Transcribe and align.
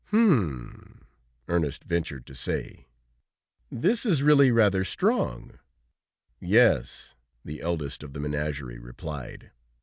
"Hum!" 0.05 1.03
Ernest 1.47 1.83
ventured 1.83 2.25
to 2.25 2.33
say, 2.33 2.87
"this 3.71 4.03
is 4.03 4.23
really 4.23 4.49
rather 4.51 4.83
strong!" 4.83 5.59
"Yes," 6.39 7.13
the 7.45 7.61
eldest 7.61 8.01
of 8.01 8.13
the 8.13 8.19
menagerie 8.19 8.79
replied. 8.79 9.51